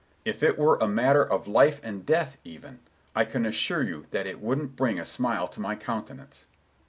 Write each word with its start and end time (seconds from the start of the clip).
If 0.25 0.41
it 0.41 0.57
were 0.57 0.77
a 0.77 0.87
matter 0.87 1.23
of 1.23 1.47
life 1.47 1.79
and 1.83 2.03
death, 2.03 2.35
even, 2.43 2.79
I 3.15 3.23
can 3.23 3.45
assure 3.45 3.83
you 3.83 4.07
that 4.09 4.25
it 4.25 4.41
wouldn't 4.41 4.75
bring 4.75 4.99
a 4.99 5.05
smile 5.05 5.47
to 5.49 5.61
my 5.61 5.75
countenance. 5.75 6.45